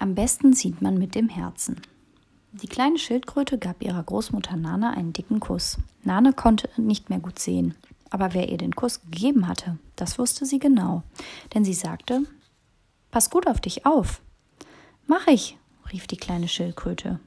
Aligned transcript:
Am 0.00 0.14
besten 0.14 0.54
sieht 0.54 0.80
man 0.80 0.96
mit 0.96 1.14
dem 1.14 1.28
Herzen. 1.28 1.78
Die 2.52 2.68
kleine 2.68 2.98
Schildkröte 2.98 3.58
gab 3.58 3.82
ihrer 3.82 4.02
Großmutter 4.02 4.56
Nana 4.56 4.94
einen 4.94 5.12
dicken 5.12 5.40
Kuss. 5.40 5.76
Nana 6.04 6.32
konnte 6.32 6.70
nicht 6.80 7.10
mehr 7.10 7.18
gut 7.18 7.38
sehen, 7.38 7.74
aber 8.08 8.32
wer 8.32 8.48
ihr 8.48 8.56
den 8.56 8.74
Kuss 8.74 9.02
gegeben 9.02 9.46
hatte, 9.46 9.78
das 9.96 10.18
wusste 10.18 10.46
sie 10.46 10.58
genau, 10.58 11.02
denn 11.52 11.66
sie 11.66 11.74
sagte, 11.74 12.22
Pass 13.10 13.28
gut 13.28 13.46
auf 13.46 13.60
dich 13.60 13.84
auf. 13.84 14.22
Mach 15.06 15.26
ich, 15.26 15.58
rief 15.92 16.06
die 16.06 16.16
kleine 16.16 16.48
Schildkröte. 16.48 17.20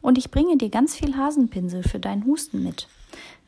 Und 0.00 0.18
ich 0.18 0.30
bringe 0.30 0.56
dir 0.56 0.70
ganz 0.70 0.94
viel 0.94 1.16
Hasenpinsel 1.16 1.82
für 1.82 1.98
deinen 1.98 2.24
Husten 2.24 2.62
mit. 2.62 2.88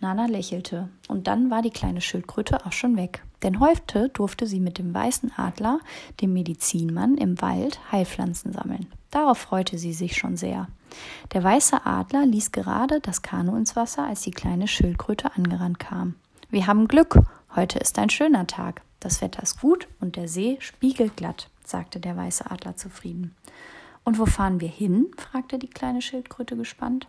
Nana 0.00 0.26
lächelte, 0.26 0.88
und 1.08 1.26
dann 1.26 1.50
war 1.50 1.62
die 1.62 1.70
kleine 1.70 2.00
Schildkröte 2.00 2.64
auch 2.64 2.72
schon 2.72 2.96
weg. 2.96 3.22
Denn 3.42 3.60
heute 3.60 4.08
durfte 4.08 4.46
sie 4.46 4.60
mit 4.60 4.78
dem 4.78 4.94
weißen 4.94 5.32
Adler, 5.36 5.80
dem 6.20 6.32
Medizinmann, 6.32 7.16
im 7.16 7.40
Wald 7.40 7.78
Heilpflanzen 7.92 8.52
sammeln. 8.52 8.86
Darauf 9.10 9.38
freute 9.38 9.78
sie 9.78 9.92
sich 9.92 10.16
schon 10.16 10.36
sehr. 10.36 10.68
Der 11.32 11.42
weiße 11.42 11.84
Adler 11.84 12.27
ließ 12.27 12.52
gerade 12.52 13.00
das 13.00 13.22
Kanu 13.22 13.56
ins 13.56 13.77
Wasser, 13.77 14.06
als 14.06 14.22
die 14.22 14.30
kleine 14.30 14.69
Schildkröte 14.69 15.34
angerannt 15.36 15.78
kam. 15.78 16.14
Wir 16.50 16.66
haben 16.66 16.88
Glück, 16.88 17.19
heute 17.55 17.78
ist 17.78 17.98
ein 17.98 18.10
schöner 18.10 18.46
Tag. 18.46 18.82
Das 19.00 19.22
Wetter 19.22 19.42
ist 19.42 19.60
gut 19.60 19.88
und 20.00 20.16
der 20.16 20.28
See 20.28 20.58
spiegelglatt, 20.60 21.48
sagte 21.64 22.00
der 22.00 22.16
weiße 22.16 22.50
Adler 22.50 22.77
zufrieden. 22.77 23.34
Und 24.04 24.18
wo 24.18 24.27
fahren 24.27 24.60
wir 24.60 24.68
hin? 24.68 25.06
fragte 25.16 25.59
die 25.59 25.68
kleine 25.68 26.02
Schildkröte 26.02 26.56
gespannt 26.56 27.08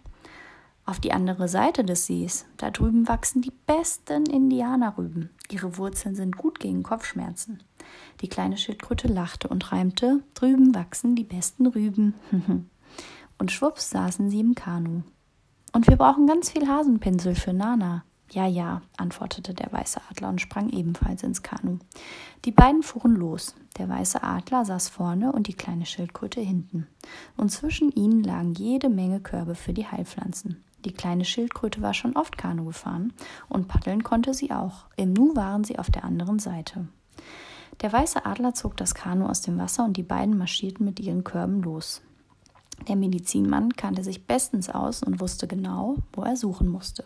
auf 0.85 0.99
die 0.99 1.13
andere 1.13 1.47
Seite 1.47 1.83
des 1.83 2.05
Sees. 2.05 2.45
Da 2.57 2.69
drüben 2.71 3.07
wachsen 3.07 3.41
die 3.41 3.53
besten 3.65 4.25
Indianerrüben. 4.25 5.29
Ihre 5.49 5.77
Wurzeln 5.77 6.15
sind 6.15 6.37
gut 6.37 6.59
gegen 6.59 6.83
Kopfschmerzen. 6.83 7.63
Die 8.21 8.27
kleine 8.27 8.57
Schildkröte 8.57 9.07
lachte 9.07 9.47
und 9.47 9.71
reimte: 9.71 10.23
Drüben 10.33 10.75
wachsen 10.75 11.15
die 11.15 11.23
besten 11.23 11.67
Rüben. 11.67 12.13
und 13.37 13.51
schwupps 13.51 13.89
saßen 13.91 14.29
sie 14.29 14.39
im 14.39 14.55
Kanu. 14.55 15.03
Und 15.73 15.87
wir 15.87 15.95
brauchen 15.95 16.27
ganz 16.27 16.49
viel 16.49 16.67
Hasenpinsel 16.67 17.35
für 17.35 17.53
Nana. 17.53 18.03
Ja, 18.33 18.47
ja, 18.47 18.81
antwortete 18.95 19.53
der 19.53 19.73
weiße 19.73 19.99
Adler 20.09 20.29
und 20.29 20.39
sprang 20.39 20.69
ebenfalls 20.69 21.21
ins 21.23 21.43
Kanu. 21.43 21.79
Die 22.45 22.51
beiden 22.51 22.81
fuhren 22.81 23.15
los. 23.15 23.55
Der 23.77 23.89
weiße 23.89 24.23
Adler 24.23 24.63
saß 24.63 24.87
vorne 24.87 25.33
und 25.33 25.47
die 25.47 25.53
kleine 25.53 25.85
Schildkröte 25.85 26.39
hinten. 26.39 26.87
Und 27.35 27.51
zwischen 27.51 27.91
ihnen 27.91 28.23
lagen 28.23 28.53
jede 28.53 28.87
Menge 28.89 29.19
Körbe 29.19 29.55
für 29.55 29.73
die 29.73 29.85
Heilpflanzen. 29.85 30.63
Die 30.85 30.93
kleine 30.93 31.25
Schildkröte 31.25 31.81
war 31.81 31.93
schon 31.93 32.15
oft 32.15 32.37
Kanu 32.37 32.65
gefahren 32.65 33.13
und 33.49 33.67
paddeln 33.67 34.03
konnte 34.03 34.33
sie 34.33 34.51
auch. 34.51 34.85
Im 34.95 35.11
Nu 35.11 35.35
waren 35.35 35.65
sie 35.65 35.77
auf 35.77 35.91
der 35.91 36.05
anderen 36.05 36.39
Seite. 36.39 36.87
Der 37.81 37.91
weiße 37.91 38.25
Adler 38.25 38.53
zog 38.53 38.77
das 38.77 38.95
Kanu 38.95 39.25
aus 39.25 39.41
dem 39.41 39.57
Wasser 39.57 39.83
und 39.83 39.97
die 39.97 40.03
beiden 40.03 40.37
marschierten 40.37 40.85
mit 40.85 40.99
ihren 41.01 41.23
Körben 41.23 41.61
los. 41.61 42.01
Der 42.87 42.95
Medizinmann 42.95 43.73
kannte 43.73 44.03
sich 44.03 44.25
bestens 44.25 44.69
aus 44.69 45.03
und 45.03 45.19
wusste 45.19 45.47
genau, 45.47 45.97
wo 46.13 46.23
er 46.23 46.37
suchen 46.37 46.67
musste. 46.67 47.03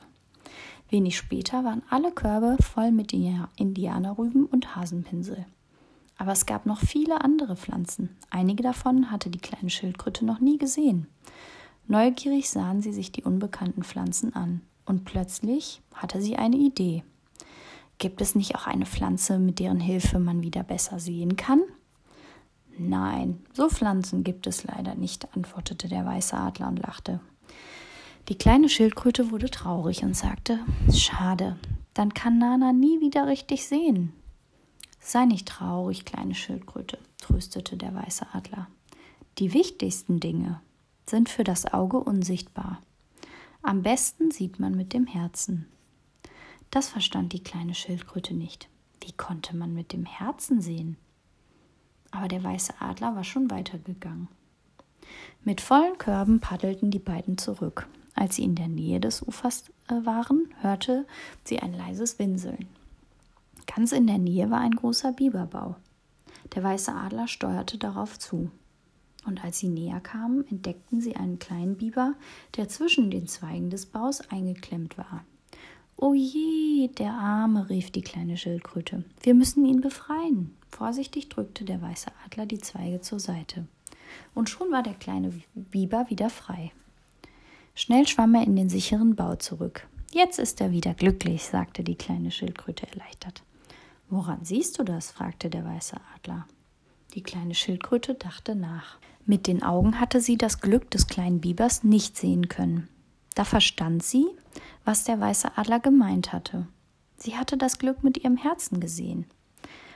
Wenig 0.89 1.17
später 1.17 1.63
waren 1.63 1.83
alle 1.89 2.11
Körbe 2.11 2.57
voll 2.61 2.91
mit 2.91 3.11
Indianerrüben 3.13 4.45
und 4.45 4.75
Hasenpinsel. 4.75 5.45
Aber 6.17 6.31
es 6.31 6.45
gab 6.45 6.65
noch 6.65 6.79
viele 6.79 7.21
andere 7.21 7.55
Pflanzen. 7.55 8.15
Einige 8.29 8.63
davon 8.63 9.11
hatte 9.11 9.29
die 9.29 9.39
kleine 9.39 9.69
Schildkröte 9.69 10.23
noch 10.23 10.39
nie 10.39 10.57
gesehen. 10.57 11.07
Neugierig 11.87 12.49
sahen 12.49 12.81
sie 12.81 12.93
sich 12.93 13.11
die 13.11 13.23
unbekannten 13.23 13.83
Pflanzen 13.83 14.33
an, 14.33 14.61
und 14.85 15.03
plötzlich 15.03 15.81
hatte 15.93 16.21
sie 16.21 16.35
eine 16.35 16.57
Idee. 16.57 17.03
Gibt 17.97 18.21
es 18.21 18.35
nicht 18.35 18.55
auch 18.55 18.67
eine 18.67 18.85
Pflanze, 18.85 19.39
mit 19.39 19.59
deren 19.59 19.79
Hilfe 19.79 20.19
man 20.19 20.41
wieder 20.41 20.63
besser 20.63 20.99
sehen 20.99 21.35
kann? 21.35 21.61
Nein, 22.77 23.41
so 23.53 23.69
Pflanzen 23.69 24.23
gibt 24.23 24.47
es 24.47 24.63
leider 24.63 24.95
nicht, 24.95 25.33
antwortete 25.33 25.87
der 25.87 26.05
weiße 26.05 26.35
Adler 26.35 26.67
und 26.67 26.79
lachte. 26.79 27.19
Die 28.27 28.37
kleine 28.37 28.69
Schildkröte 28.69 29.31
wurde 29.31 29.49
traurig 29.49 30.03
und 30.03 30.15
sagte 30.15 30.59
Schade, 30.91 31.57
dann 31.93 32.13
kann 32.13 32.37
Nana 32.37 32.73
nie 32.73 32.99
wieder 32.99 33.27
richtig 33.27 33.67
sehen. 33.67 34.13
Sei 34.99 35.25
nicht 35.25 35.47
traurig, 35.47 36.05
kleine 36.05 36.33
Schildkröte, 36.33 36.97
tröstete 37.21 37.77
der 37.77 37.93
weiße 37.93 38.25
Adler. 38.33 38.67
Die 39.37 39.53
wichtigsten 39.53 40.19
Dinge, 40.19 40.61
sind 41.09 41.29
für 41.29 41.43
das 41.43 41.71
Auge 41.71 41.99
unsichtbar. 41.99 42.81
Am 43.61 43.83
besten 43.83 44.31
sieht 44.31 44.59
man 44.59 44.75
mit 44.75 44.93
dem 44.93 45.07
Herzen. 45.07 45.67
Das 46.71 46.89
verstand 46.89 47.33
die 47.33 47.43
kleine 47.43 47.73
Schildkröte 47.73 48.33
nicht. 48.33 48.67
Wie 49.01 49.11
konnte 49.11 49.55
man 49.55 49.73
mit 49.73 49.93
dem 49.93 50.05
Herzen 50.05 50.61
sehen? 50.61 50.97
Aber 52.11 52.27
der 52.27 52.43
weiße 52.43 52.73
Adler 52.79 53.15
war 53.15 53.23
schon 53.23 53.51
weitergegangen. 53.51 54.27
Mit 55.43 55.61
vollen 55.61 55.97
Körben 55.97 56.39
paddelten 56.39 56.89
die 56.89 56.99
beiden 56.99 57.37
zurück. 57.37 57.87
Als 58.15 58.37
sie 58.37 58.43
in 58.43 58.55
der 58.55 58.69
Nähe 58.69 58.99
des 58.99 59.21
Ufers 59.21 59.65
äh, 59.87 60.05
waren, 60.05 60.47
hörte 60.61 61.05
sie 61.43 61.59
ein 61.59 61.73
leises 61.73 62.17
Winseln. 62.17 62.67
Ganz 63.67 63.91
in 63.91 64.07
der 64.07 64.17
Nähe 64.17 64.49
war 64.49 64.59
ein 64.59 64.75
großer 64.75 65.11
Biberbau. 65.11 65.75
Der 66.55 66.63
weiße 66.63 66.93
Adler 66.93 67.27
steuerte 67.27 67.77
darauf 67.77 68.17
zu 68.17 68.49
und 69.25 69.43
als 69.43 69.59
sie 69.59 69.69
näher 69.69 69.99
kamen, 69.99 70.45
entdeckten 70.49 71.01
sie 71.01 71.15
einen 71.15 71.39
kleinen 71.39 71.75
Biber, 71.75 72.13
der 72.55 72.69
zwischen 72.69 73.09
den 73.09 73.27
Zweigen 73.27 73.69
des 73.69 73.87
Baus 73.87 74.21
eingeklemmt 74.29 74.97
war. 74.97 75.25
O 75.97 76.13
je, 76.13 76.89
der 76.89 77.13
Arme, 77.13 77.69
rief 77.69 77.89
die 77.89 78.01
kleine 78.01 78.37
Schildkröte. 78.37 79.03
Wir 79.21 79.33
müssen 79.33 79.65
ihn 79.65 79.81
befreien. 79.81 80.55
Vorsichtig 80.69 81.29
drückte 81.29 81.63
der 81.63 81.81
weiße 81.81 82.11
Adler 82.25 82.45
die 82.45 82.59
Zweige 82.59 83.01
zur 83.01 83.19
Seite. 83.19 83.65
Und 84.33 84.49
schon 84.49 84.71
war 84.71 84.83
der 84.83 84.93
kleine 84.93 85.31
Biber 85.53 86.09
wieder 86.09 86.29
frei. 86.29 86.71
Schnell 87.75 88.07
schwamm 88.07 88.35
er 88.35 88.43
in 88.43 88.55
den 88.55 88.69
sicheren 88.69 89.15
Bau 89.15 89.35
zurück. 89.35 89.87
Jetzt 90.13 90.39
ist 90.39 90.61
er 90.61 90.71
wieder 90.71 90.93
glücklich, 90.93 91.43
sagte 91.43 91.83
die 91.83 91.95
kleine 91.95 92.31
Schildkröte 92.31 92.87
erleichtert. 92.87 93.43
Woran 94.09 94.45
siehst 94.45 94.79
du 94.79 94.83
das? 94.83 95.11
fragte 95.11 95.49
der 95.49 95.65
weiße 95.65 95.97
Adler. 96.15 96.47
Die 97.15 97.21
kleine 97.21 97.53
Schildkröte 97.53 98.15
dachte 98.15 98.55
nach. 98.55 98.97
Mit 99.25 99.45
den 99.45 99.61
Augen 99.61 99.99
hatte 99.99 100.21
sie 100.21 100.37
das 100.37 100.61
Glück 100.61 100.89
des 100.91 101.07
kleinen 101.07 101.41
Bibers 101.41 101.83
nicht 101.83 102.15
sehen 102.15 102.47
können. 102.47 102.87
Da 103.33 103.43
verstand 103.43 104.03
sie, 104.03 104.25
was 104.85 105.03
der 105.03 105.19
weiße 105.19 105.57
Adler 105.57 105.81
gemeint 105.81 106.31
hatte. 106.31 106.67
Sie 107.17 107.35
hatte 107.35 107.57
das 107.57 107.77
Glück 107.77 108.03
mit 108.03 108.17
ihrem 108.17 108.37
Herzen 108.37 108.79
gesehen. 108.79 109.25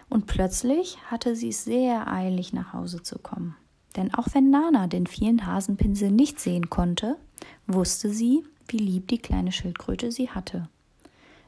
Und 0.09 0.25
plötzlich 0.25 0.97
hatte 1.05 1.35
sie 1.35 1.49
es 1.49 1.63
sehr 1.63 2.11
eilig, 2.11 2.51
nach 2.51 2.73
Hause 2.73 3.03
zu 3.03 3.19
kommen. 3.19 3.55
Denn 3.95 4.13
auch 4.13 4.27
wenn 4.33 4.49
Nana 4.49 4.87
den 4.87 5.07
vielen 5.07 5.45
Hasenpinsel 5.45 6.11
nicht 6.11 6.39
sehen 6.39 6.69
konnte, 6.69 7.17
wusste 7.67 8.11
sie, 8.11 8.43
wie 8.67 8.77
lieb 8.77 9.07
die 9.07 9.17
kleine 9.17 9.51
Schildkröte 9.51 10.11
sie 10.11 10.29
hatte. 10.29 10.69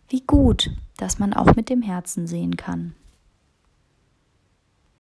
Wie 0.10 0.22
gut, 0.22 0.72
dass 0.98 1.20
man 1.20 1.34
auch 1.34 1.56
mit 1.56 1.70
dem 1.70 1.82
Herzen 1.82 2.28
sehen 2.28 2.58
kann. 2.58 2.96